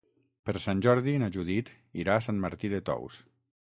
Per 0.49 0.55
Sant 0.63 0.81
Jordi 0.85 1.15
na 1.25 1.31
Judit 1.37 1.71
irà 2.05 2.19
a 2.23 2.27
Sant 2.31 2.45
Martí 2.49 2.77
de 2.77 2.85
Tous. 2.93 3.25